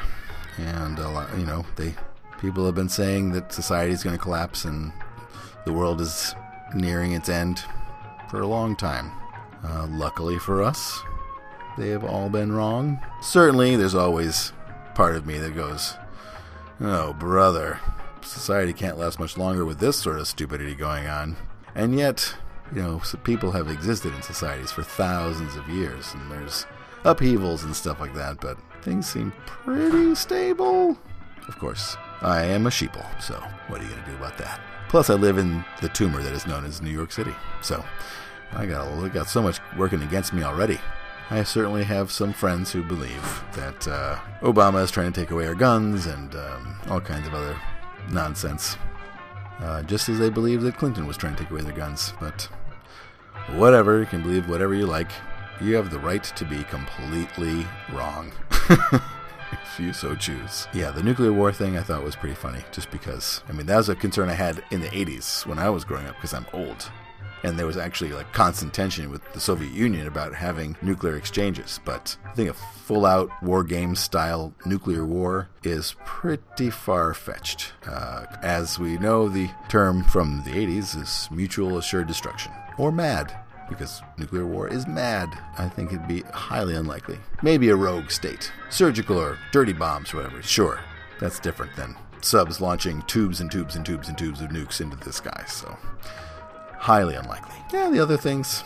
[0.58, 1.96] And a lot, you know, they
[2.40, 4.92] people have been saying that society is going to collapse and
[5.66, 6.36] the world is
[6.76, 7.64] nearing its end
[8.30, 9.12] for a long time.
[9.64, 11.02] Uh, luckily for us,
[11.78, 13.00] they have all been wrong.
[13.22, 14.54] Certainly, there's always
[14.96, 15.96] part of me that goes,
[16.80, 17.80] oh, brother,
[18.22, 21.36] society can't last much longer with this sort of stupidity going on.
[21.76, 22.36] And yet,
[22.74, 26.66] you know, people have existed in societies for thousands of years, and there's
[27.04, 30.98] upheavals and stuff like that, but things seem pretty stable.
[31.48, 33.36] Of course, I am a sheeple, so
[33.68, 34.62] what are you going to do about that?
[34.90, 37.84] Plus, I live in the tumor that is known as New York City, so
[38.54, 40.80] I got, got so much working against me already.
[41.30, 45.48] I certainly have some friends who believe that uh, Obama is trying to take away
[45.48, 47.58] our guns and um, all kinds of other
[48.12, 48.78] nonsense.
[49.60, 52.14] Uh, just as they believe that Clinton was trying to take away their guns.
[52.20, 52.50] But
[53.52, 55.12] whatever, you can believe whatever you like.
[55.62, 58.32] You have the right to be completely wrong.
[59.52, 60.68] if you so choose.
[60.74, 63.78] Yeah, the nuclear war thing I thought was pretty funny, just because, I mean, that
[63.78, 66.48] was a concern I had in the 80s when I was growing up, because I'm
[66.52, 66.92] old
[67.44, 71.80] and there was actually like constant tension with the Soviet Union about having nuclear exchanges.
[71.84, 77.74] But I think a full out war game style nuclear war is pretty far fetched.
[77.86, 83.38] Uh, as we know, the term from the 80s is mutual assured destruction, or MAD.
[83.70, 85.30] Because nuclear war is mad.
[85.58, 87.18] I think it'd be highly unlikely.
[87.42, 88.52] Maybe a rogue state.
[88.70, 90.44] Surgical or dirty bombs or whatever.
[90.44, 90.80] Sure,
[91.20, 94.98] that's different than subs launching tubes and tubes and tubes and tubes of nukes into
[94.98, 95.44] the sky.
[95.48, 95.78] So
[96.84, 97.56] highly unlikely.
[97.72, 98.64] Yeah, the other things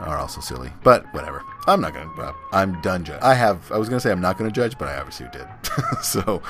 [0.00, 1.42] are also silly, but whatever.
[1.66, 2.10] I'm not gonna.
[2.20, 3.04] Uh, I'm done.
[3.04, 3.20] Judge.
[3.22, 3.72] I have.
[3.72, 5.46] I was gonna say I'm not gonna judge, but I obviously did.
[6.02, 6.42] so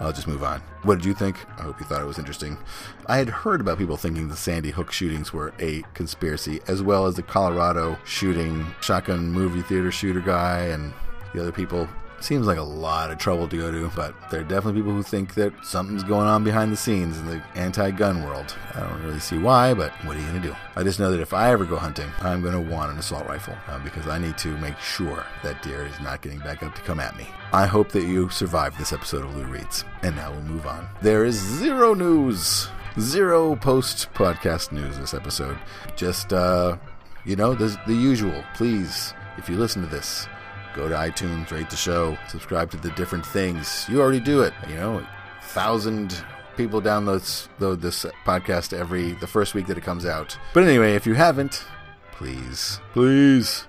[0.00, 0.60] I'll just move on.
[0.82, 1.36] What did you think?
[1.58, 2.58] I hope you thought it was interesting.
[3.06, 7.06] I had heard about people thinking the Sandy Hook shootings were a conspiracy, as well
[7.06, 10.92] as the Colorado shooting, shotgun movie theater shooter guy, and
[11.32, 11.88] the other people
[12.20, 15.02] Seems like a lot of trouble to go to, but there are definitely people who
[15.02, 18.54] think that something's going on behind the scenes in the anti gun world.
[18.74, 20.56] I don't really see why, but what are you going to do?
[20.76, 23.26] I just know that if I ever go hunting, I'm going to want an assault
[23.26, 26.74] rifle uh, because I need to make sure that deer is not getting back up
[26.74, 27.26] to come at me.
[27.54, 29.84] I hope that you survived this episode of Lou Reads.
[30.02, 30.86] And now we'll move on.
[31.00, 32.68] There is zero news,
[32.98, 35.58] zero post podcast news this episode.
[35.96, 36.76] Just, uh,
[37.24, 38.44] you know, the, the usual.
[38.54, 40.28] Please, if you listen to this,
[40.74, 43.86] go to iTunes, rate the show, subscribe to the different things.
[43.88, 44.52] You already do it.
[44.68, 45.06] You know,
[45.42, 46.24] thousand
[46.56, 50.38] people download this podcast every the first week that it comes out.
[50.52, 51.64] But anyway, if you haven't,
[52.12, 53.66] please, please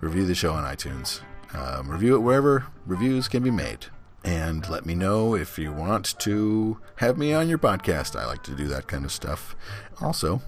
[0.00, 1.20] review the show on iTunes.
[1.54, 3.86] Um, review it wherever reviews can be made.
[4.22, 8.18] And let me know if you want to have me on your podcast.
[8.18, 9.56] I like to do that kind of stuff.
[10.00, 10.42] Also,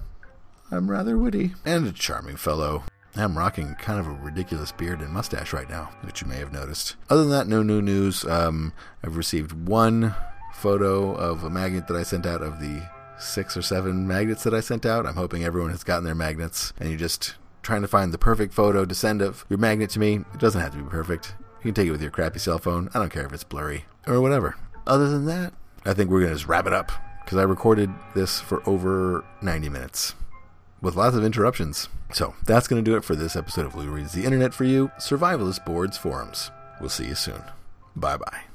[0.69, 2.83] I'm rather witty and a charming fellow.
[3.15, 6.51] I'm rocking kind of a ridiculous beard and mustache right now, which you may have
[6.51, 6.95] noticed.
[7.09, 8.25] Other than that, no new news.
[8.25, 10.15] Um, I've received one
[10.53, 12.87] photo of a magnet that I sent out of the
[13.19, 15.05] six or seven magnets that I sent out.
[15.05, 18.53] I'm hoping everyone has gotten their magnets, and you're just trying to find the perfect
[18.53, 20.15] photo to send of your magnet to me.
[20.33, 21.35] It doesn't have to be perfect.
[21.59, 22.89] You can take it with your crappy cell phone.
[22.93, 24.55] I don't care if it's blurry or whatever.
[24.87, 25.53] Other than that,
[25.85, 26.91] I think we're going to just wrap it up
[27.23, 30.15] because I recorded this for over 90 minutes
[30.83, 31.89] with lots of interruptions.
[32.11, 34.65] So that's going to do it for this episode of Lou Reads the Internet for
[34.65, 36.51] You, Survivalist Boards Forums.
[36.79, 37.41] We'll see you soon.
[37.95, 38.52] Bye bye.